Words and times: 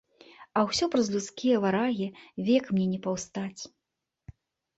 А 0.59 0.61
ўсё 0.69 0.87
праз 0.95 1.11
людскія 1.15 1.59
варагі 1.65 2.07
век 2.49 2.63
мне 2.79 2.87
не 2.95 2.99
паўстаць. 3.05 3.61